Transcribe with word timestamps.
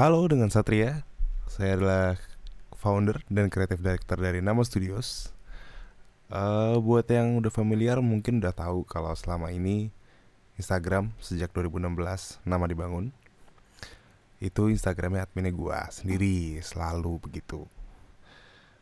Halo 0.00 0.24
dengan 0.32 0.48
Satria. 0.48 1.04
Saya 1.44 1.76
adalah 1.76 2.16
founder 2.72 3.20
dan 3.28 3.52
creative 3.52 3.84
director 3.84 4.16
dari 4.16 4.40
Nama 4.40 4.64
Studios. 4.64 5.28
Uh, 6.32 6.80
Buat 6.80 7.12
yang 7.12 7.36
udah 7.36 7.52
familiar 7.52 8.00
mungkin 8.00 8.40
udah 8.40 8.56
tahu 8.56 8.88
kalau 8.88 9.12
selama 9.12 9.52
ini 9.52 9.92
Instagram 10.56 11.12
sejak 11.20 11.52
2016 11.52 12.40
nama 12.48 12.64
dibangun. 12.64 13.12
Itu 14.40 14.72
Instagramnya 14.72 15.28
adminnya 15.28 15.52
gua 15.52 15.92
sendiri 15.92 16.64
selalu 16.64 17.20
begitu. 17.20 17.68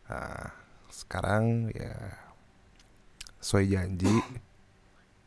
Nah 0.06 0.54
sekarang 0.86 1.74
ya 1.74 2.14
sesuai 3.42 3.66
janji 3.74 4.14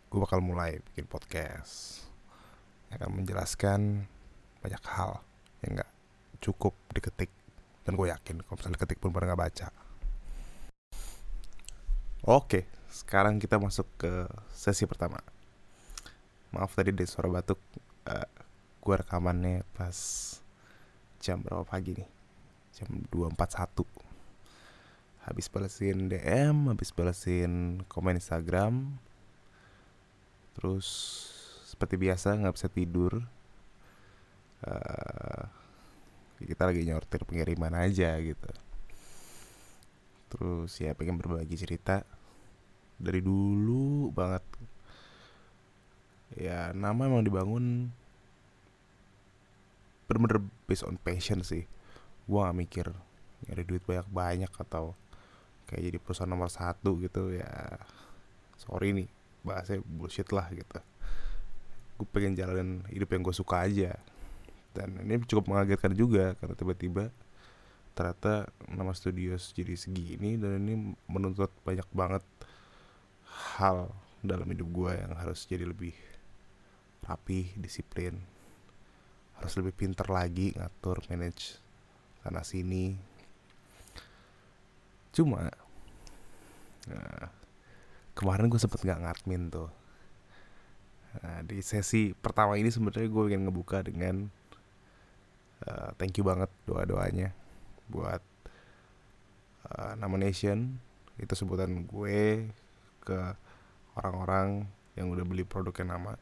gue 0.07 0.19
bakal 0.23 0.39
mulai 0.39 0.79
bikin 0.87 1.03
podcast. 1.03 2.07
Yang 2.87 2.95
akan 2.95 3.11
menjelaskan 3.11 3.79
banyak 4.63 4.83
hal 4.87 5.19
yang 5.65 5.79
nggak. 5.79 5.91
Cukup 6.41 6.73
diketik. 6.93 7.29
Dan 7.81 7.97
gue 7.97 8.13
yakin 8.13 8.45
kalau 8.45 8.55
misalnya 8.57 8.79
ketik 8.81 9.01
pun 9.01 9.09
pada 9.13 9.29
nggak 9.29 9.41
baca. 9.41 9.67
Oke 12.29 12.81
sekarang 12.91 13.39
kita 13.39 13.55
masuk 13.55 13.87
ke 13.95 14.27
sesi 14.51 14.83
pertama. 14.83 15.23
Maaf 16.51 16.75
tadi 16.75 16.91
dari 16.91 17.07
suara 17.07 17.31
batuk 17.31 17.57
uh, 18.05 18.29
gue 18.83 18.95
rekamannya 18.99 19.63
pas 19.71 19.95
jam 21.23 21.39
berapa 21.39 21.63
pagi 21.63 21.95
nih? 21.95 22.09
Jam 22.75 22.91
2.41 23.07 24.11
habis 25.21 25.45
balesin 25.53 26.09
DM 26.09 26.71
habis 26.71 26.89
balesin 26.91 27.83
komen 27.87 28.19
Instagram. 28.19 28.95
Terus 30.55 30.87
seperti 31.67 31.95
biasa 31.95 32.35
nggak 32.35 32.55
bisa 32.55 32.67
tidur. 32.67 33.23
Uh, 34.61 35.50
kita 36.45 36.69
lagi 36.69 36.81
nyortir 36.85 37.21
pengiriman 37.23 37.73
aja 37.77 38.17
gitu. 38.21 38.51
Terus 40.31 40.71
ya 40.79 40.95
pengen 40.95 41.19
berbagi 41.19 41.55
cerita. 41.59 42.05
Dari 43.01 43.19
dulu 43.19 44.13
banget. 44.13 44.45
Ya 46.37 46.71
nama 46.71 47.09
emang 47.09 47.25
dibangun 47.25 47.91
bener-bener 50.07 50.43
based 50.67 50.87
on 50.87 50.95
passion 50.99 51.43
sih. 51.43 51.67
Gua 52.27 52.51
gak 52.51 52.57
mikir 52.57 52.87
nyari 53.47 53.63
duit 53.65 53.83
banyak-banyak 53.83 54.51
atau 54.53 54.93
kayak 55.65 55.81
jadi 55.87 55.97
perusahaan 55.97 56.29
nomor 56.29 56.51
satu 56.51 56.99
gitu 57.01 57.33
ya 57.33 57.49
sorry 58.59 58.93
nih 58.93 59.09
bahasanya 59.41 59.81
bullshit 59.87 60.29
lah 60.29 60.45
gitu. 60.53 60.77
Gue 61.97 62.07
pengen 62.13 62.37
jalanin 62.37 62.85
hidup 62.89 63.09
yang 63.13 63.21
gue 63.25 63.33
suka 63.33 63.65
aja 63.65 63.97
dan 64.71 64.95
ini 65.03 65.19
cukup 65.27 65.51
mengagetkan 65.51 65.91
juga 65.91 66.35
karena 66.39 66.55
tiba-tiba 66.55 67.03
ternyata 67.91 68.47
nama 68.71 68.95
studios 68.95 69.51
jadi 69.51 69.75
segini 69.75 70.39
dan 70.39 70.63
ini 70.63 70.95
menuntut 71.11 71.51
banyak 71.67 71.87
banget 71.91 72.23
hal 73.59 73.91
dalam 74.23 74.47
hidup 74.47 74.67
gue 74.71 74.91
yang 74.95 75.11
harus 75.17 75.43
jadi 75.43 75.65
lebih 75.65 75.91
rapi, 77.01 77.51
disiplin, 77.57 78.15
harus 79.35 79.53
lebih 79.57 79.73
pinter 79.73 80.05
lagi 80.07 80.53
ngatur, 80.53 81.01
manage 81.09 81.57
sana 82.21 82.45
sini. 82.45 82.93
Cuma 85.11 85.49
nah, 86.87 87.27
kemarin 88.13 88.47
gue 88.47 88.61
sempet 88.61 88.85
nggak 88.85 89.01
ngadmin 89.01 89.49
tuh. 89.49 89.69
Nah, 91.11 91.43
di 91.43 91.59
sesi 91.59 92.15
pertama 92.15 92.55
ini 92.55 92.71
sebenarnya 92.71 93.09
gue 93.11 93.23
ingin 93.33 93.49
ngebuka 93.49 93.83
dengan 93.83 94.31
uh, 95.67 95.89
thank 95.97 96.15
you 96.17 96.25
banget 96.25 96.49
doa 96.65 96.85
doanya 96.87 97.33
buat 97.91 98.21
uh, 99.67 99.93
nomination 99.99 100.79
itu 101.19 101.33
sebutan 101.37 101.85
gue 101.85 102.49
ke 103.03 103.19
orang-orang 103.99 104.65
yang 104.95 105.11
udah 105.11 105.23
beli 105.27 105.43
produknya 105.43 105.97
nama. 105.97 106.15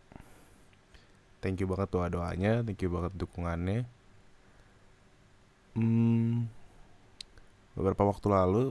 Thank 1.40 1.63
you 1.63 1.68
banget 1.72 1.88
doa 1.94 2.12
doanya 2.12 2.66
thank 2.66 2.81
you 2.84 2.91
banget 2.91 3.16
dukungannya. 3.16 3.88
Hmm, 5.78 6.50
beberapa 7.78 8.03
waktu 8.09 8.28
lalu 8.28 8.66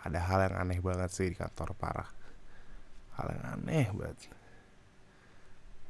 ada 0.00 0.16
hal 0.16 0.48
yang 0.48 0.56
aneh 0.64 0.80
banget 0.80 1.10
sih 1.12 1.28
di 1.28 1.36
kantor 1.36 1.76
parah. 1.76 2.08
Hal 3.20 3.26
yang 3.36 3.44
aneh 3.58 3.86
banget 3.92 4.39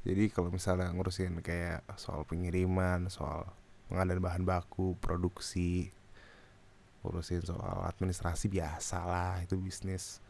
jadi 0.01 0.33
kalau 0.33 0.49
misalnya 0.49 0.89
ngurusin 0.97 1.45
kayak 1.45 1.85
soal 2.01 2.25
pengiriman 2.25 3.13
soal 3.13 3.45
pengadaan 3.93 4.23
bahan 4.23 4.45
baku 4.49 4.97
produksi 4.97 5.93
urusin 7.05 7.45
soal 7.45 7.85
administrasi 7.89 8.49
biasa 8.53 8.99
lah 9.05 9.41
itu 9.45 9.57
bisnis 9.57 10.21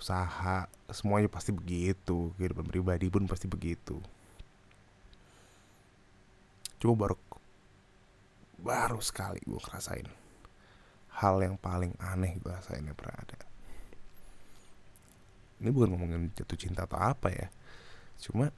usaha 0.00 0.64
semuanya 0.88 1.28
pasti 1.28 1.52
begitu 1.52 2.32
kehidupan 2.40 2.64
pribadi 2.64 3.12
pun 3.12 3.28
pasti 3.28 3.44
begitu. 3.44 4.00
Cuma 6.80 6.96
baru 6.96 7.16
baru 8.56 9.00
sekali 9.04 9.44
gue 9.44 9.60
ngerasain 9.60 10.08
hal 11.20 11.36
yang 11.44 11.60
paling 11.60 11.92
aneh 12.00 12.40
gue 12.40 12.48
rasain 12.48 12.80
yang 12.80 12.96
pernah 12.96 13.20
ada. 13.20 13.40
Ini 15.60 15.68
bukan 15.68 15.92
ngomongin 15.92 16.32
jatuh 16.32 16.56
cinta 16.56 16.88
atau 16.88 16.96
apa 16.96 17.28
ya 17.28 17.48
cuma 18.20 18.52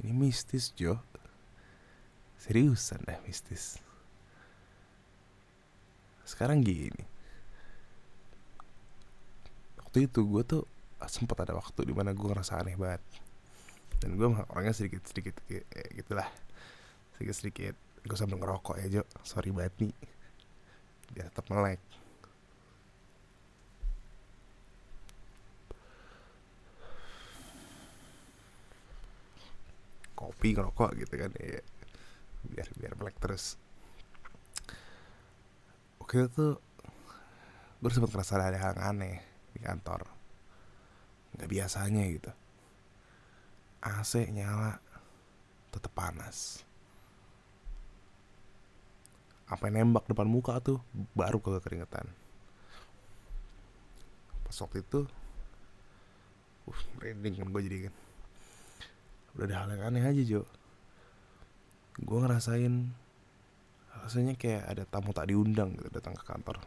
ini 0.00 0.12
mistis 0.16 0.72
Jo. 0.72 0.96
Seriusan 2.40 3.04
dah 3.04 3.20
mistis. 3.28 3.76
Sekarang 6.24 6.64
gini. 6.64 7.04
Waktu 9.76 10.08
itu 10.08 10.24
gue 10.24 10.42
tuh 10.46 10.62
sempat 11.04 11.44
ada 11.44 11.52
waktu 11.52 11.84
di 11.84 11.92
mana 11.92 12.16
gue 12.16 12.24
ngerasa 12.24 12.64
aneh 12.64 12.80
banget. 12.80 13.02
Dan 14.00 14.16
gue 14.16 14.28
orangnya 14.48 14.72
sedikit-sedikit 14.72 15.44
eh, 15.52 15.60
gitu 15.92 16.16
lah 16.16 16.24
Sedikit-sedikit 17.20 17.76
Gue 18.00 18.16
sambil 18.16 18.40
ngerokok 18.40 18.80
ya 18.80 18.86
Jo. 18.88 19.02
Sorry 19.20 19.52
banget 19.52 19.76
nih. 19.84 19.94
Biar 21.12 21.28
tetap 21.28 21.44
melek 21.52 21.80
kopi 30.40 30.56
ngerokok 30.56 30.96
gitu 30.96 31.20
kan 31.20 31.36
ya 31.36 31.60
biar 32.48 32.68
biar 32.80 32.96
black 32.96 33.20
terus. 33.20 33.60
Oke 36.00 36.24
itu 36.24 36.56
gue 37.84 37.90
sempat 37.92 38.08
ngerasa 38.08 38.40
ada 38.40 38.56
hal 38.56 38.80
aneh 38.80 39.20
di 39.52 39.60
kantor. 39.60 40.08
Nggak 41.36 41.44
biasanya 41.44 42.08
gitu. 42.08 42.32
AC 43.84 44.32
nyala 44.32 44.80
tetap 45.68 45.92
panas. 45.92 46.64
Apa 49.44 49.68
yang 49.68 49.92
nembak 49.92 50.08
depan 50.08 50.24
muka 50.24 50.56
tuh 50.64 50.80
baru 51.12 51.36
ke 51.36 51.60
keringetan. 51.60 52.08
Pas 54.48 54.56
waktu 54.56 54.80
itu 54.80 55.04
uh 56.64 56.80
merinding 56.96 57.44
kan 57.44 57.52
gue 57.52 57.60
jadi 57.68 57.78
kan 57.92 57.94
udah 59.36 59.44
ada 59.46 59.54
hal 59.62 59.68
yang 59.74 59.82
aneh 59.92 60.02
aja 60.02 60.22
Jo. 60.26 60.42
Gue 62.00 62.18
ngerasain 62.18 62.90
rasanya 64.00 64.34
kayak 64.34 64.64
ada 64.64 64.82
tamu 64.88 65.12
tak 65.12 65.28
diundang 65.28 65.76
gitu 65.76 65.88
datang 65.92 66.16
ke 66.16 66.24
kantor. 66.24 66.58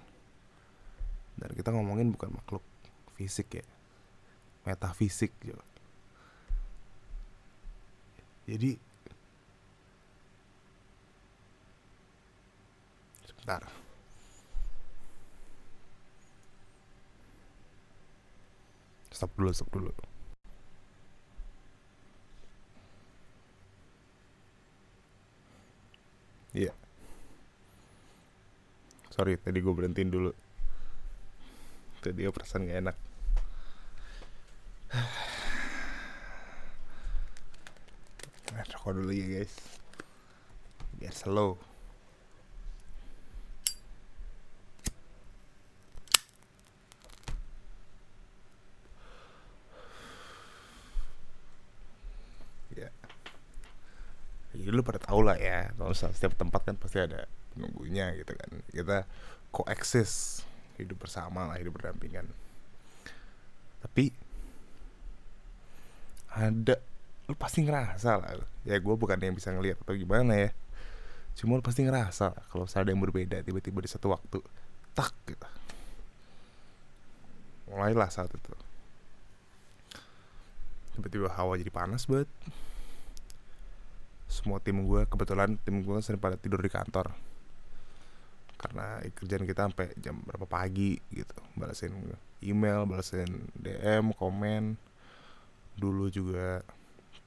Dan 1.39 1.49
kita 1.57 1.73
ngomongin 1.73 2.13
bukan 2.13 2.29
makhluk 2.29 2.63
fisik 3.17 3.59
ya 3.59 3.65
metafisik 4.63 5.31
Jo. 5.43 5.59
Jadi 8.47 8.75
sebentar. 13.27 13.63
Stop 19.13 19.31
dulu 19.37 19.51
stop 19.53 19.69
dulu 19.71 19.93
Iya. 26.53 26.69
Yeah. 26.69 26.75
Sorry, 29.13 29.37
tadi 29.41 29.61
gue 29.61 29.73
berhentiin 29.73 30.09
dulu. 30.09 30.33
Tadi 32.01 32.25
perasaan 32.29 32.65
gak 32.69 32.79
enak. 32.81 32.97
Rokok 38.83 38.99
dulu 38.99 39.15
ya 39.15 39.25
guys. 39.39 39.53
Biar 40.99 41.15
slow. 41.15 41.55
Ya. 52.75 52.91
Lu 54.83 54.91
pada 54.91 54.99
tau 54.99 55.23
lah 55.23 55.39
ya 55.39 55.71
kalau 55.79 55.95
setiap 55.95 56.35
tempat 56.35 56.67
kan 56.67 56.75
pasti 56.75 56.99
ada 56.99 57.23
penunggunya 57.55 58.11
gitu 58.19 58.35
kan. 58.35 58.49
Kita 58.67 59.07
koeksis 59.55 60.43
hidup 60.75 61.07
bersama 61.07 61.47
lah 61.47 61.55
hidup 61.55 61.79
berdampingan. 61.79 62.27
Tapi 63.79 64.11
ada 66.35 66.75
lu 67.31 67.35
pasti 67.39 67.63
ngerasa 67.63 68.11
lah. 68.19 68.43
Ya 68.67 68.75
gue 68.75 68.95
bukan 68.99 69.15
yang 69.15 69.31
bisa 69.31 69.55
ngelihat 69.55 69.79
atau 69.79 69.95
gimana 69.95 70.35
ya. 70.35 70.51
Cuma 71.39 71.55
lu 71.55 71.63
pasti 71.63 71.87
ngerasa 71.87 72.35
kalau 72.51 72.67
ada 72.67 72.89
yang 72.91 72.99
berbeda 72.99 73.39
tiba-tiba 73.39 73.79
di 73.79 73.87
satu 73.87 74.11
waktu 74.11 74.43
tak 74.91 75.15
gitu. 75.31 75.47
Mulailah 77.71 78.11
saat 78.11 78.29
itu. 78.35 78.51
Tiba-tiba 80.99 81.31
hawa 81.31 81.55
jadi 81.55 81.71
panas 81.71 82.03
banget 82.05 82.27
semua 84.43 84.59
tim 84.59 84.83
gue 84.83 85.07
kebetulan 85.07 85.55
tim 85.63 85.79
gue 85.79 85.97
sering 86.03 86.19
pada 86.19 86.35
tidur 86.35 86.59
di 86.59 86.67
kantor. 86.67 87.15
Karena 88.59 88.99
kerjaan 89.15 89.47
kita 89.47 89.71
sampai 89.71 89.95
jam 90.03 90.19
berapa 90.19 90.43
pagi 90.43 90.99
gitu 91.11 91.39
balasin 91.55 91.95
email 92.43 92.83
balasin 92.83 93.47
DM 93.55 94.11
komen. 94.11 94.75
Dulu 95.79 96.11
juga 96.11 96.59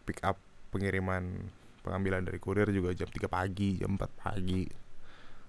pick 0.04 0.20
up 0.20 0.36
pengiriman 0.70 1.48
pengambilan 1.80 2.28
dari 2.28 2.36
kurir 2.36 2.68
juga 2.68 2.92
jam 2.92 3.08
3 3.08 3.24
pagi 3.32 3.80
jam 3.80 3.96
4 3.96 4.06
pagi. 4.20 4.68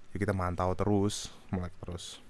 Jadi 0.07 0.17
kita 0.23 0.31
mantau 0.31 0.71
terus 0.71 1.27
melek 1.51 1.75
terus. 1.83 2.23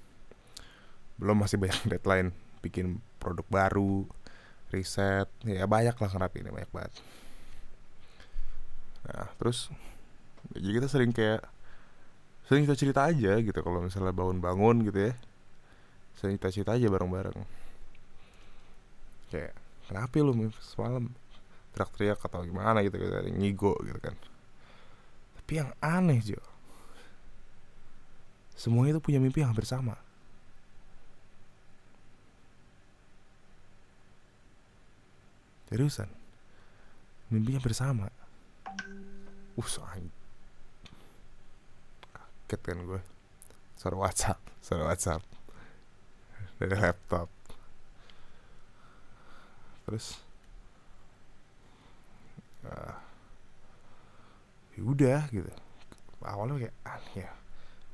Belum 1.21 1.37
masih 1.37 1.61
banyak 1.61 1.85
deadline 1.93 2.33
bikin 2.65 2.97
produk 3.21 3.45
baru 3.45 4.09
riset. 4.73 5.29
Ya 5.45 5.69
banyak 5.69 5.93
lah 5.93 6.09
ini 6.33 6.49
banyak 6.49 6.73
banget 6.73 6.93
nah 9.05 9.29
terus 9.37 9.69
jadi 10.55 10.79
kita 10.79 10.87
sering 10.87 11.11
kayak 11.11 11.43
sering 12.47 12.63
kita 12.63 12.75
cerita 12.79 13.01
aja 13.03 13.43
gitu 13.43 13.59
kalau 13.59 13.83
misalnya 13.83 14.15
bangun-bangun 14.15 14.87
gitu 14.87 15.11
ya. 15.11 15.13
Sering 16.15 16.39
kita 16.39 16.49
cerita 16.49 16.71
aja 16.79 16.87
bareng-bareng. 16.87 17.35
Kayak 19.27 19.53
kenapa 19.91 20.15
lu 20.23 20.47
semalam 20.63 21.11
teriak-teriak 21.75 22.19
atau 22.23 22.41
gimana 22.47 22.79
gitu 22.87 22.95
gitu 22.95 23.11
ngigo 23.35 23.75
gitu 23.83 23.99
kan. 23.99 24.15
Tapi 25.43 25.51
yang 25.59 25.69
aneh 25.83 26.23
Jo. 26.23 26.39
Semuanya 28.57 28.97
itu 28.97 29.03
punya 29.03 29.19
mimpi 29.19 29.43
yang 29.43 29.51
hampir 29.51 29.67
sama. 29.67 29.99
Seriusan. 35.67 36.07
Mimpinya 37.27 37.59
bersama 37.59 38.07
uh 39.57 39.67
soalnya 39.67 40.13
kaget 42.47 42.61
kan 42.63 42.77
gue. 42.85 43.01
Suara 43.77 43.97
WhatsApp 43.97 44.39
suara 44.61 44.83
WhatsApp. 44.91 45.23
Dari 46.57 46.73
laptop. 46.73 47.29
Terus 49.87 50.19
uh, 52.67 52.95
ya 54.75 55.23
gitu. 55.31 55.51
Awalnya 56.19 56.67
kayak 56.67 56.75
aneh 56.83 57.13
ya, 57.23 57.31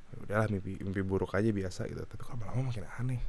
ya 0.09 0.15
udahlah 0.25 0.47
mimpi 0.49 0.81
mimpi 0.81 1.01
buruk 1.05 1.37
aja 1.37 1.53
biasa 1.53 1.85
gitu. 1.85 2.01
Tapi 2.01 2.21
kalau 2.25 2.41
lama 2.41 2.73
makin 2.73 2.87
aneh 2.97 3.21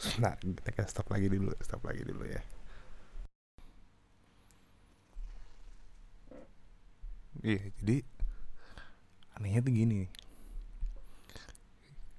Nah, 0.00 0.32
kita 0.40 0.88
stop 0.88 1.12
lagi 1.12 1.28
dulu, 1.28 1.52
stop 1.60 1.84
lagi 1.84 2.00
dulu 2.08 2.24
ya. 2.24 2.40
Iya, 7.40 7.72
jadi 7.80 7.96
anehnya 9.36 9.60
tuh 9.60 9.72
gini. 9.76 10.08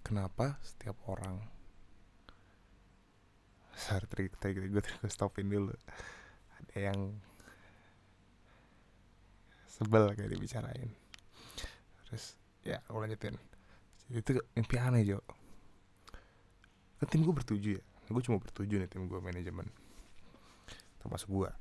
Kenapa 0.06 0.62
setiap 0.62 0.98
orang 1.10 1.42
Sorry, 3.82 4.06
cerita 4.14 4.54
gitu, 4.54 4.62
gue 4.78 4.84
terus 4.86 5.10
stopin 5.10 5.50
dulu. 5.50 5.74
Ada 6.62 6.94
yang 6.94 7.18
sebel 9.66 10.14
kayak 10.14 10.30
dibicarain. 10.38 10.94
Terus 12.06 12.38
ya, 12.62 12.78
gue 12.86 13.02
lanjutin. 13.02 13.42
Jadi 14.06 14.22
itu 14.22 14.32
mimpi 14.54 14.78
aneh, 14.78 15.02
Jo 15.02 15.41
kan 17.02 17.08
tim 17.10 17.26
gue 17.26 17.34
bertujuh 17.34 17.82
ya. 17.82 17.84
Gue 18.12 18.22
cuma 18.22 18.38
bertujuh 18.38 18.78
nih 18.78 18.86
tim 18.86 19.10
gue 19.10 19.18
manajemen. 19.18 19.66
Termasuk 21.02 21.30
gue 21.34 21.52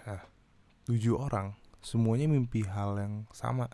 nah 0.00 0.16
tujuh 0.88 1.12
orang 1.12 1.52
semuanya 1.84 2.26
mimpi 2.26 2.66
hal 2.66 2.98
yang 2.98 3.14
sama. 3.30 3.70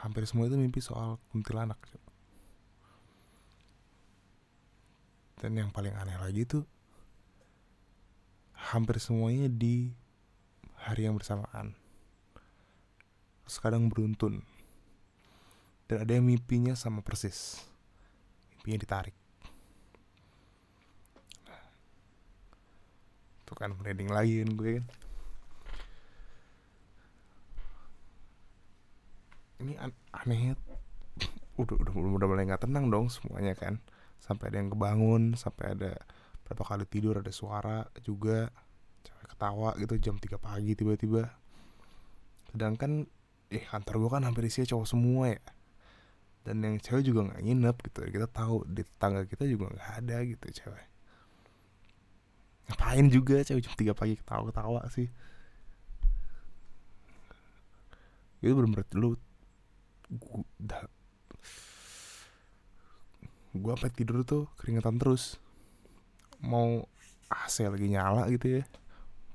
Hampir 0.00 0.24
semua 0.30 0.46
itu 0.46 0.54
mimpi 0.54 0.78
soal 0.78 1.18
kuntilanak 1.34 1.76
dan 5.38 5.54
yang 5.54 5.70
paling 5.70 5.94
aneh 5.94 6.18
lagi 6.18 6.42
tuh 6.42 6.66
hampir 8.74 8.98
semuanya 8.98 9.46
di 9.46 9.94
hari 10.82 11.06
yang 11.06 11.14
bersamaan. 11.14 11.78
Sekarang 13.46 13.86
beruntun 13.86 14.42
dan 15.88 16.04
ada 16.04 16.12
yang 16.12 16.28
mimpinya 16.28 16.76
sama 16.76 17.00
persis. 17.00 17.64
Mimpinya 18.60 18.78
ditarik. 18.84 19.16
Itu 23.48 23.56
kan 23.56 23.72
merinding 23.72 24.12
lagi 24.12 24.44
kan 24.44 24.50
gue 24.52 24.70
kan. 24.76 24.86
Ini 29.58 29.74
an 29.80 29.90
anehnya 30.12 30.54
udah 31.60 31.74
udah 31.74 31.92
udah 31.96 32.28
mulai 32.28 32.44
nggak 32.44 32.68
tenang 32.68 32.92
dong 32.92 33.08
semuanya 33.08 33.56
kan. 33.56 33.80
Sampai 34.20 34.52
ada 34.52 34.60
yang 34.60 34.68
kebangun 34.68 35.40
sampai 35.40 35.72
ada 35.72 35.96
berapa 36.44 36.62
kali 36.68 36.84
tidur 36.84 37.24
ada 37.24 37.32
suara 37.32 37.88
juga. 38.04 38.52
Cewek 39.08 39.24
ketawa 39.32 39.72
gitu 39.80 39.96
jam 39.96 40.20
3 40.20 40.36
pagi 40.36 40.76
tiba-tiba. 40.76 41.32
Sedangkan 42.52 43.08
eh 43.48 43.64
kantor 43.64 43.94
gue 44.04 44.10
kan 44.12 44.22
hampir 44.28 44.44
isinya 44.44 44.76
cowok 44.76 44.84
semua 44.84 45.32
ya 45.32 45.40
dan 46.48 46.64
yang 46.64 46.80
cewek 46.80 47.04
juga 47.04 47.28
nggak 47.28 47.44
nginep 47.44 47.76
gitu. 47.92 48.00
Kita 48.08 48.24
tahu 48.32 48.64
di 48.64 48.80
tetangga 48.80 49.28
kita 49.28 49.44
juga 49.44 49.68
nggak 49.68 49.88
ada 50.00 50.16
gitu 50.24 50.46
cewek. 50.64 50.86
Ngapain 52.72 53.06
juga 53.12 53.44
cewek 53.44 53.68
jam 53.68 53.74
tiga 53.76 53.92
pagi 53.92 54.16
ketawa 54.16 54.48
ketawa 54.48 54.80
sih? 54.88 55.12
Itu 58.40 58.56
bener-bener 58.56 58.88
lu 58.96 59.10
gua, 60.08 60.40
gua 63.52 63.72
sampai 63.76 63.92
tidur 63.92 64.24
tuh 64.24 64.48
keringetan 64.56 64.96
terus. 64.96 65.36
Mau 66.40 66.88
AC 67.28 67.68
lagi 67.68 67.92
nyala 67.92 68.24
gitu 68.32 68.56
ya. 68.56 68.64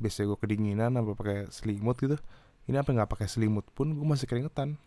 Biasanya 0.02 0.34
gue 0.34 0.40
kedinginan 0.42 0.98
apa 0.98 1.14
pakai 1.14 1.46
selimut 1.54 2.02
gitu. 2.02 2.18
Ini 2.66 2.82
apa 2.82 2.90
nggak 2.90 3.12
pakai 3.14 3.30
selimut 3.30 3.70
pun 3.78 3.94
gue 3.94 4.08
masih 4.08 4.26
keringetan 4.26 4.82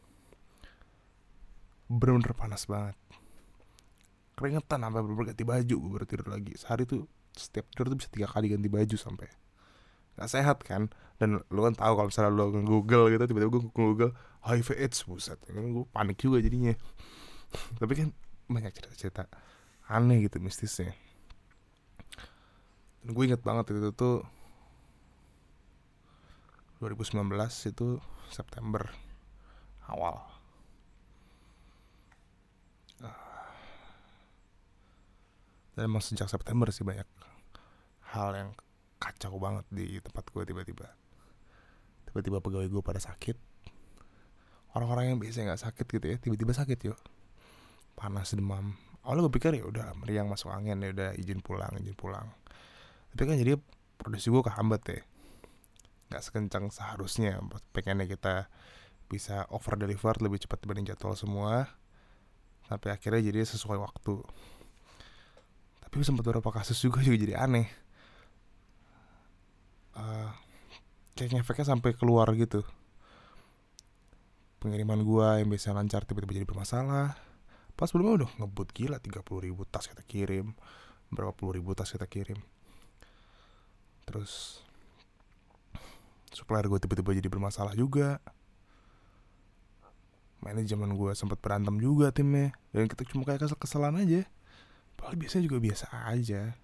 bener-bener 1.87 2.35
panas 2.35 2.67
banget. 2.67 2.97
Keringetan 4.37 4.85
sampai 4.85 5.01
bener 5.01 5.33
ganti 5.33 5.45
baju 5.47 5.75
gue 5.81 5.91
baru 5.91 6.07
tidur 6.07 6.29
lagi. 6.29 6.53
Sehari 6.59 6.85
tuh 6.85 7.07
setiap 7.33 7.69
tidur 7.73 7.95
tuh 7.95 7.99
bisa 7.99 8.09
tiga 8.13 8.29
kali 8.29 8.53
ganti 8.53 8.69
baju 8.69 8.97
sampai 8.97 9.29
nggak 10.17 10.31
sehat 10.33 10.59
kan? 10.65 10.89
Dan 11.17 11.41
lu 11.53 11.61
kan 11.65 11.77
tahu 11.77 11.93
kalau 11.97 12.09
misalnya 12.09 12.33
lu 12.33 12.45
nge-google 12.53 13.05
gitu 13.13 13.25
tiba-tiba 13.29 13.51
gue 13.53 13.63
google 13.73 14.13
HIV 14.45 14.69
AIDS 14.77 14.99
buset. 15.09 15.39
Gue 15.49 15.87
panik 15.93 16.21
juga 16.21 16.43
jadinya. 16.45 16.73
Tapi 17.81 17.93
kan 17.97 18.09
banyak 18.47 18.73
cerita-cerita 18.75 19.29
aneh 19.89 20.27
gitu 20.27 20.43
mistisnya. 20.43 20.93
Dan 23.01 23.15
gue 23.15 23.23
inget 23.25 23.41
banget 23.41 23.73
itu 23.73 23.93
tuh 23.95 24.27
2019 26.83 27.25
itu 27.73 27.97
September 28.29 28.85
awal 29.89 30.36
dan 35.77 35.93
emang 35.93 36.01
sejak 36.01 36.27
September 36.33 36.73
sih 36.73 36.83
banyak 36.83 37.05
hal 38.17 38.33
yang 38.33 38.51
kacau 38.97 39.37
banget 39.37 39.69
di 39.69 40.01
tempat 40.01 40.25
gue 40.33 40.43
tiba-tiba. 40.49 40.89
Tiba-tiba 42.09 42.41
pegawai 42.41 42.65
gue 42.65 42.83
pada 42.83 42.97
sakit. 42.97 43.37
Orang-orang 44.73 45.13
yang 45.13 45.19
biasa 45.21 45.45
nggak 45.45 45.63
sakit 45.63 45.87
gitu 45.89 46.07
ya 46.09 46.17
tiba-tiba 46.17 46.53
sakit 46.57 46.79
yuk 46.89 46.99
panas 47.93 48.33
demam. 48.33 48.77
Awalnya 49.05 49.29
gue 49.29 49.35
pikir 49.37 49.53
ya 49.57 49.65
udah 49.69 49.93
meriang 50.01 50.33
masuk 50.33 50.49
angin 50.49 50.81
ya 50.81 50.97
udah 50.97 51.11
izin 51.17 51.45
pulang 51.45 51.77
izin 51.77 51.93
pulang. 51.93 52.29
Tapi 53.13 53.23
kan 53.29 53.37
jadi 53.37 53.61
produksi 54.01 54.33
gue 54.33 54.43
kehambat 54.45 54.83
ya. 54.89 55.01
Nggak 56.09 56.23
sekencang 56.25 56.65
seharusnya 56.73 57.37
pengennya 57.77 58.09
kita 58.09 58.49
bisa 59.13 59.45
over 59.53 59.77
deliver 59.77 60.17
lebih 60.25 60.41
cepat 60.41 60.65
dibanding 60.65 60.89
jadwal 60.89 61.13
semua. 61.13 61.69
Sampai 62.65 62.97
akhirnya 62.97 63.23
jadi 63.23 63.45
sesuai 63.45 63.79
waktu 63.79 64.25
tapi 65.97 66.05
sempat 66.05 66.29
beberapa 66.29 66.53
kasus 66.53 66.77
juga 66.77 67.01
juga 67.01 67.17
jadi 67.17 67.41
aneh. 67.41 67.65
Uh, 69.97 70.29
kayak 71.17 71.41
ngefeknya 71.41 71.73
sampai 71.73 71.97
keluar 71.97 72.29
gitu. 72.37 72.61
Pengiriman 74.61 75.01
gua 75.01 75.41
yang 75.41 75.49
biasa 75.49 75.73
lancar 75.73 76.05
tiba-tiba 76.05 76.37
jadi 76.37 76.45
bermasalah. 76.45 77.17
Pas 77.81 77.89
sebelumnya 77.89 78.29
udah 78.29 78.31
ngebut 78.45 78.77
gila 78.77 79.01
30 79.01 79.25
ribu 79.49 79.65
tas 79.65 79.89
kita 79.89 80.05
kirim. 80.05 80.53
Berapa 81.09 81.33
puluh 81.33 81.57
ribu 81.57 81.73
tas 81.73 81.89
kita 81.89 82.05
kirim. 82.05 82.45
Terus 84.05 84.61
supplier 86.29 86.69
gue 86.69 86.77
tiba-tiba 86.77 87.17
jadi 87.17 87.33
bermasalah 87.33 87.73
juga. 87.73 88.21
Manajemen 90.45 90.93
gue 90.93 91.17
sempat 91.17 91.41
berantem 91.41 91.81
juga 91.81 92.13
timnya. 92.13 92.53
Dan 92.77 92.85
kita 92.85 93.09
cuma 93.09 93.25
kayak 93.25 93.49
kesel-keselan 93.49 93.97
aja 93.97 94.29
padahal 94.97 95.17
biasanya 95.21 95.45
juga 95.47 95.59
biasa 95.61 95.87
aja. 96.09 96.57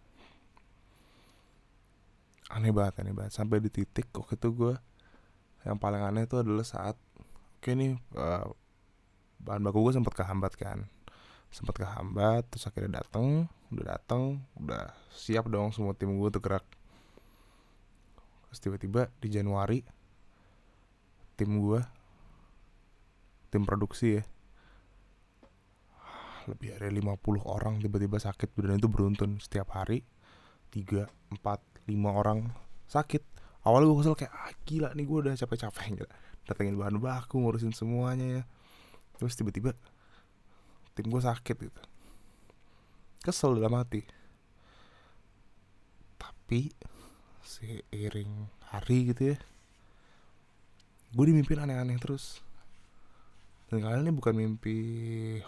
Aneh 2.52 2.72
banget 2.72 3.04
aneh 3.04 3.14
banget. 3.14 3.32
Sampai 3.32 3.60
di 3.60 3.70
titik 3.72 4.12
waktu 4.12 4.36
itu 4.36 4.48
gue 4.52 4.74
yang 5.62 5.78
paling 5.78 6.02
aneh 6.02 6.26
itu 6.26 6.40
adalah 6.40 6.66
saat 6.66 6.98
oke 7.62 7.70
nih 7.70 7.94
uh, 8.18 8.50
bahan 9.44 9.62
baku 9.62 9.88
gue 9.88 9.94
sempat 9.94 10.14
kehambat 10.16 10.52
kan. 10.58 10.88
Sempat 11.52 11.78
kehambat 11.78 12.48
terus 12.50 12.66
akhirnya 12.68 13.04
datang 13.04 13.46
udah 13.72 13.96
datang 13.96 14.40
udah 14.60 14.92
siap 15.12 15.48
dong 15.48 15.72
semua 15.72 15.94
tim 15.94 16.12
gue 16.16 16.28
tuh 16.32 16.42
gerak. 16.42 16.64
Terus 18.48 18.58
tiba-tiba 18.60 19.08
di 19.20 19.28
Januari 19.32 19.80
tim 21.36 21.56
gue 21.56 21.80
tim 23.52 23.64
produksi 23.68 24.20
ya 24.20 24.22
lebih 26.48 26.78
dari 26.78 26.90
50 26.98 27.42
orang 27.44 27.78
tiba-tiba 27.78 28.18
sakit 28.18 28.54
dan 28.58 28.78
itu 28.80 28.88
beruntun 28.90 29.38
setiap 29.38 29.74
hari. 29.76 30.02
3, 30.72 31.04
4, 31.36 31.42
5 31.44 31.92
orang 32.08 32.48
sakit. 32.88 33.22
Awalnya 33.62 33.86
gue 33.92 33.98
kesel 34.02 34.16
kayak 34.18 34.32
ah, 34.32 34.52
gila 34.64 34.90
nih 34.96 35.04
gue 35.06 35.18
udah 35.22 35.32
capek-capek 35.38 35.84
gila 36.02 36.12
datengin 36.42 36.74
bahan 36.74 36.98
baku 36.98 37.38
ngurusin 37.38 37.76
semuanya 37.76 38.40
ya. 38.40 38.42
Terus 39.20 39.36
tiba-tiba 39.38 39.76
tim 40.96 41.06
gue 41.06 41.22
sakit 41.22 41.56
gitu. 41.56 41.82
Kesel 43.22 43.54
dalam 43.60 43.78
hati. 43.78 44.02
Tapi 46.18 46.72
seiring 47.42 48.48
hari 48.72 49.12
gitu 49.12 49.34
ya 49.34 49.38
gue 51.12 51.24
dimimpin 51.28 51.60
aneh-aneh 51.60 52.00
terus 52.00 52.40
dan 53.72 53.80
kalian 53.80 54.04
ini 54.04 54.12
bukan 54.12 54.36
mimpi 54.36 54.76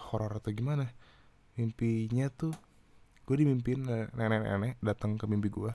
horor 0.09 0.41
atau 0.41 0.49
gimana. 0.49 0.89
Mimpinya 1.61 2.25
tuh 2.33 2.57
gue 3.29 3.37
dimimpin 3.37 3.85
nenek-nenek 4.17 4.81
datang 4.81 5.13
ke 5.13 5.29
mimpi 5.29 5.53
gue. 5.53 5.69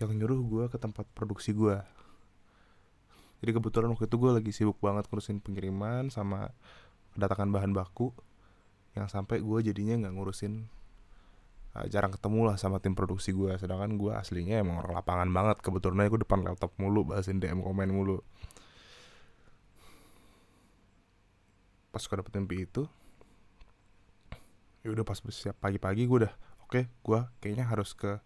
Yang 0.00 0.24
nyuruh 0.24 0.40
gue 0.40 0.64
ke 0.72 0.80
tempat 0.80 1.04
produksi 1.12 1.52
gue. 1.52 1.76
Jadi 3.44 3.50
kebetulan 3.52 3.92
waktu 3.92 4.08
itu 4.08 4.16
gue 4.16 4.30
lagi 4.40 4.50
sibuk 4.56 4.80
banget 4.80 5.04
ngurusin 5.12 5.44
pengiriman 5.44 6.08
sama 6.08 6.48
kedatangan 7.12 7.52
bahan 7.52 7.76
baku. 7.76 8.08
Yang 8.96 9.12
sampai 9.12 9.44
gue 9.44 9.68
jadinya 9.68 10.00
nggak 10.00 10.16
ngurusin 10.16 10.64
uh, 11.76 11.84
jarang 11.92 12.16
ketemu 12.16 12.48
lah 12.48 12.56
sama 12.56 12.80
tim 12.80 12.96
produksi 12.96 13.36
gue. 13.36 13.52
Sedangkan 13.60 14.00
gue 14.00 14.16
aslinya 14.16 14.64
emang 14.64 14.80
orang 14.80 15.04
lapangan 15.04 15.28
banget 15.28 15.60
kebetulan. 15.60 16.08
Gue 16.08 16.24
depan 16.24 16.40
laptop 16.40 16.72
mulu 16.80 17.04
bahasin 17.04 17.36
DM 17.36 17.60
komen 17.60 17.92
mulu 17.92 18.24
pas 21.98 22.06
gue 22.06 22.16
dapet 22.22 22.32
mimpi 22.38 22.62
itu 22.62 22.86
ya 24.86 24.94
udah 24.94 25.02
pas 25.02 25.18
siap 25.18 25.58
pagi-pagi 25.58 26.06
gue 26.06 26.18
udah 26.22 26.34
oke 26.62 26.70
okay, 26.70 26.84
gue 26.86 27.20
kayaknya 27.42 27.66
harus 27.66 27.90
ke 27.90 28.22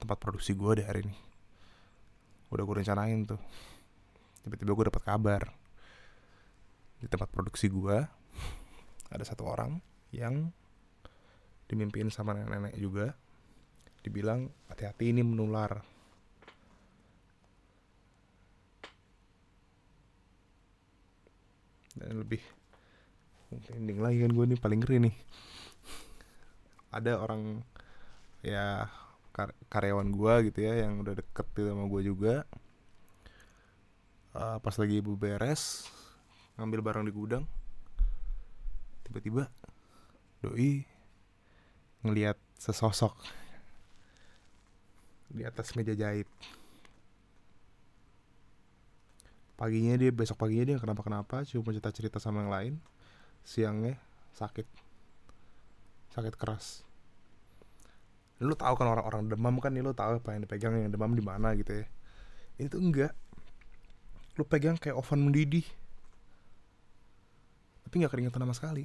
tempat 0.00 0.16
produksi 0.16 0.56
gue 0.56 0.80
deh 0.80 0.86
hari 0.88 1.04
ini. 1.04 1.16
Udah 2.48 2.64
gue 2.64 2.76
rencanain 2.80 3.28
tuh. 3.28 3.40
Tiba-tiba 4.40 4.72
gue 4.72 4.84
dapat 4.88 5.02
kabar 5.04 5.42
di 6.96 7.04
tempat 7.04 7.28
produksi 7.28 7.68
gue 7.68 8.00
ada 9.12 9.24
satu 9.28 9.44
orang 9.44 9.76
yang 10.08 10.48
dimimpin 11.68 12.08
sama 12.08 12.32
nenek-nenek 12.32 12.80
juga. 12.80 13.12
Dibilang 14.00 14.48
hati-hati 14.72 15.12
ini 15.12 15.20
menular. 15.20 15.84
Dan 22.00 22.24
lebih 22.24 22.63
ending 23.74 24.00
lagi 24.02 24.22
kan 24.24 24.32
gue 24.32 24.44
nih 24.54 24.58
paling 24.60 24.80
ngeri 24.82 24.98
nih. 25.10 25.14
Ada 26.94 27.18
orang 27.18 27.62
ya 28.44 28.86
kar 29.34 29.50
karyawan 29.66 30.14
gue 30.14 30.34
gitu 30.50 30.62
ya 30.62 30.86
yang 30.86 31.02
udah 31.02 31.18
deket 31.18 31.46
gitu 31.56 31.68
sama 31.70 31.90
gue 31.90 32.02
juga. 32.06 32.34
Uh, 34.34 34.58
pas 34.58 34.74
lagi 34.74 34.98
ibu 34.98 35.14
beres 35.14 35.86
ngambil 36.58 36.82
barang 36.82 37.04
di 37.06 37.14
gudang 37.14 37.46
tiba-tiba 39.06 39.46
doi 40.42 40.82
ngelihat 42.02 42.38
sesosok 42.58 43.14
di 45.34 45.42
atas 45.42 45.74
meja 45.74 45.94
jahit. 45.94 46.26
Paginya 49.54 49.94
dia 49.94 50.10
besok 50.10 50.38
paginya 50.42 50.74
dia 50.74 50.78
kenapa 50.82 51.06
kenapa 51.06 51.46
cuma 51.46 51.70
cerita 51.70 51.90
cerita 51.94 52.18
sama 52.18 52.42
yang 52.42 52.52
lain 52.52 52.74
siangnya 53.44 54.00
sakit. 54.34 54.66
Sakit 56.10 56.34
keras. 56.34 56.82
Lu 58.42 58.56
tahu 58.58 58.74
kan 58.74 58.90
orang-orang 58.90 59.30
demam 59.30 59.54
kan 59.62 59.70
nih 59.70 59.84
lu 59.84 59.94
tahu 59.94 60.18
apa 60.18 60.34
yang 60.34 60.42
dipegang 60.42 60.74
yang 60.74 60.90
demam 60.90 61.12
di 61.14 61.22
mana 61.22 61.54
gitu 61.54 61.70
ya. 61.70 61.86
Ini 62.58 62.66
tuh 62.66 62.82
enggak. 62.82 63.12
Lu 64.34 64.42
pegang 64.42 64.74
kayak 64.74 64.98
oven 64.98 65.30
mendidih. 65.30 65.64
Tapi 67.86 67.94
nggak 68.02 68.10
keringetan 68.10 68.42
sama 68.42 68.56
sekali. 68.56 68.84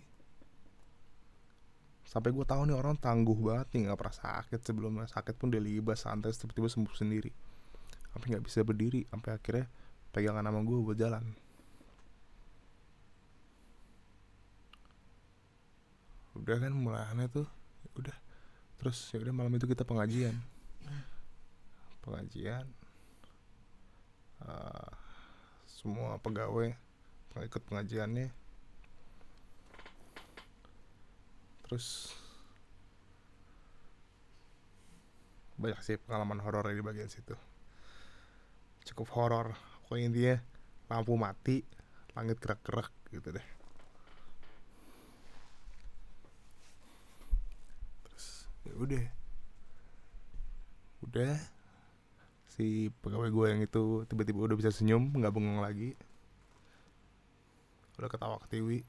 Sampai 2.06 2.34
gue 2.34 2.46
tahu 2.46 2.70
nih 2.70 2.78
orang 2.78 2.98
tangguh 2.98 3.38
banget 3.38 3.74
nih 3.74 3.90
nggak 3.90 3.98
pernah 3.98 4.16
sakit. 4.18 4.60
Sebelumnya 4.62 5.10
sakit 5.10 5.34
pun 5.40 5.50
dia 5.50 5.62
libas 5.62 6.06
santai 6.06 6.36
tiba-tiba 6.36 6.70
sembuh 6.70 6.94
sendiri. 6.94 7.32
Sampai 8.14 8.38
nggak 8.38 8.46
bisa 8.46 8.62
berdiri 8.62 9.06
sampai 9.10 9.38
akhirnya 9.38 9.66
pegangan 10.14 10.46
sama 10.46 10.62
gue 10.66 10.78
buat 10.82 10.98
jalan 10.98 11.49
udah 16.40 16.56
kan 16.58 16.74
mulai 16.74 17.04
aneh 17.12 17.28
tuh 17.28 17.48
udah. 18.00 18.16
Terus 18.80 19.12
ya 19.12 19.20
udah 19.20 19.36
malam 19.36 19.54
itu 19.56 19.68
kita 19.68 19.84
pengajian. 19.84 20.36
Pengajian 22.00 22.66
uh, 24.44 24.90
semua 25.68 26.16
pegawai 26.24 26.74
ikut 27.40 27.64
pengajiannya. 27.72 28.28
Terus 31.64 32.12
banyak 35.56 35.80
sih 35.84 35.96
pengalaman 36.00 36.44
horor 36.44 36.68
di 36.68 36.84
bagian 36.84 37.08
situ. 37.08 37.36
Cukup 38.88 39.08
horor. 39.16 39.56
Pokoknya 39.88 40.06
intinya 40.12 40.36
lampu 40.90 41.14
mati 41.16 41.62
langit 42.18 42.42
gerak-gerak 42.42 42.90
gitu 43.14 43.30
deh 43.32 43.48
terus 48.06 48.50
ya 48.66 48.69
udah. 48.80 49.06
Udah. 51.04 51.36
Si 52.50 52.92
pegawai 53.04 53.30
gue 53.32 53.46
yang 53.52 53.62
itu 53.64 54.04
tiba-tiba 54.08 54.50
udah 54.50 54.58
bisa 54.60 54.72
senyum 54.72 55.12
nggak 55.16 55.34
bengong 55.36 55.60
lagi. 55.60 55.96
Udah 58.00 58.10
ketawa 58.12 58.40
ketiwi. 58.48 58.84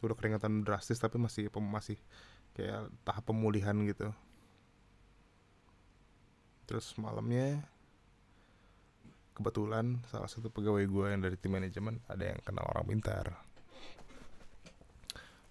Udah 0.00 0.16
keringetan 0.16 0.64
drastis 0.64 1.00
tapi 1.00 1.16
masih 1.20 1.48
masih 1.52 1.96
kayak 2.56 2.88
tahap 3.04 3.24
pemulihan 3.28 3.76
gitu. 3.84 4.12
Terus 6.66 6.96
malamnya 6.98 7.62
kebetulan 9.36 10.00
salah 10.08 10.32
satu 10.32 10.48
pegawai 10.48 10.82
gue 10.88 11.06
yang 11.12 11.20
dari 11.20 11.36
tim 11.36 11.52
manajemen 11.52 12.00
ada 12.08 12.32
yang 12.32 12.40
kenal 12.40 12.64
orang 12.72 12.88
pintar. 12.88 13.36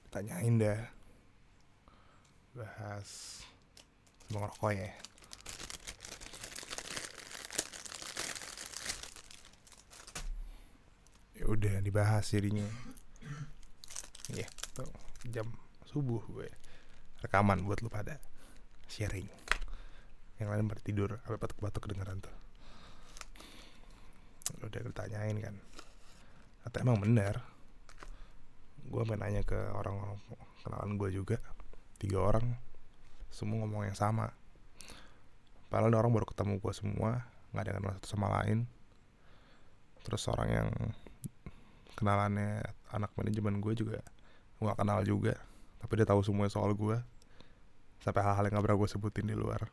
Tanyain 0.10 0.58
dah 0.58 0.95
bahas 2.56 3.44
sama 4.26 4.48
ngerokok 4.48 4.72
ya. 4.74 4.92
Ya 11.36 11.46
udah 11.52 11.76
dibahas 11.84 12.26
jadinya. 12.32 12.64
Ya 14.32 14.48
tuh 14.72 14.88
jam 15.28 15.52
subuh 15.84 16.24
gue. 16.32 16.48
Rekaman 17.20 17.68
buat 17.68 17.84
lu 17.84 17.92
pada 17.92 18.24
sharing. 18.88 19.28
Yang 20.40 20.50
lain 20.52 20.66
pada 20.72 20.82
tidur 20.82 21.10
sampai 21.28 21.40
batuk-batuk 21.40 21.84
kedengeran 21.86 22.24
tuh. 22.24 22.36
Udah 24.64 24.80
ditanyain 24.80 25.38
kan? 25.44 25.56
Atau 26.64 26.88
emang 26.88 27.04
bener? 27.04 27.44
Gue 28.88 29.04
main 29.04 29.20
nanya 29.20 29.44
ke 29.44 29.60
orang 29.76 30.18
kenalan 30.64 30.98
gue 30.98 31.10
juga 31.14 31.38
tiga 32.06 32.22
orang 32.22 32.54
semua 33.34 33.66
ngomong 33.66 33.90
yang 33.90 33.98
sama. 33.98 34.30
Padahal 35.74 35.98
orang 35.98 36.14
baru 36.14 36.30
ketemu 36.30 36.62
gue 36.62 36.74
semua 36.78 37.26
nggak 37.52 37.64
ada 37.66 37.72
kenal 37.82 37.92
satu 37.98 38.08
sama 38.14 38.28
lain. 38.42 38.70
Terus 40.06 40.22
orang 40.30 40.50
yang 40.54 40.70
kenalannya 41.98 42.62
anak 42.94 43.10
manajemen 43.18 43.58
gue 43.58 43.74
juga 43.74 44.00
gue 44.56 44.64
gak 44.64 44.80
kenal 44.80 45.04
juga 45.04 45.36
tapi 45.84 46.00
dia 46.00 46.08
tahu 46.08 46.24
semua 46.24 46.48
soal 46.48 46.72
gue 46.72 46.98
sampai 48.04 48.22
hal-hal 48.22 48.46
yang 48.48 48.56
gak 48.60 48.66
pernah 48.70 48.80
gue 48.80 48.90
sebutin 48.90 49.26
di 49.26 49.36
luar. 49.36 49.66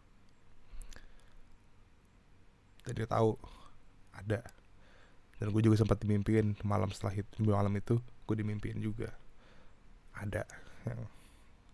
Dan 2.82 2.92
dia 2.98 3.06
tahu 3.06 3.36
ada. 4.16 4.40
Dan 5.38 5.52
gue 5.52 5.62
juga 5.62 5.76
sempat 5.78 6.00
dimimpiin 6.00 6.56
malam 6.64 6.88
setelah 6.90 7.14
itu 7.14 7.44
malam 7.44 7.72
itu 7.76 8.00
gue 8.00 8.36
dimimpiin 8.36 8.80
juga. 8.80 9.12
Ada 10.16 10.48
yang 10.88 11.00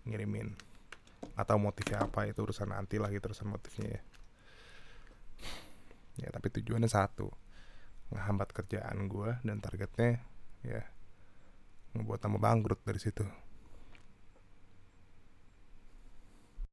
ngirimin. 0.09 0.57
Atau 1.39 1.61
motifnya 1.61 2.09
apa 2.09 2.27
itu 2.27 2.43
urusan 2.43 2.73
nanti 2.75 2.99
lagi 2.99 3.21
terusan 3.23 3.53
motifnya 3.53 3.95
ya. 3.95 4.03
Ya 6.19 6.29
tapi 6.35 6.51
tujuannya 6.51 6.91
satu 6.91 7.31
ngehambat 8.11 8.57
kerjaan 8.57 9.07
gue 9.07 9.37
dan 9.45 9.61
targetnya 9.61 10.25
ya 10.65 10.83
ngebuat 11.95 12.19
tambah 12.19 12.41
bangkrut 12.41 12.81
dari 12.83 12.99
situ 12.99 13.23